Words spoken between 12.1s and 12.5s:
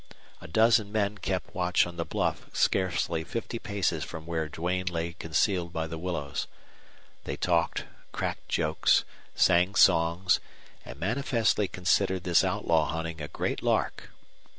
this